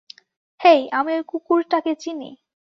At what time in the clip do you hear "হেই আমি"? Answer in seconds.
0.59-1.11